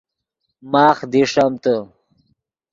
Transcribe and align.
ماخ 0.71 0.97
دیݰمتے 1.11 1.75